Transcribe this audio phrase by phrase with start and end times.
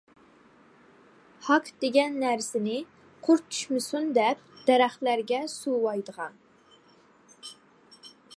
[1.49, 2.77] ھاك دېگەن نەرسىنى
[3.27, 6.45] قۇرت چۈشمىسۇن دەپ دەرەخلەرگە سۇۋايدىغان.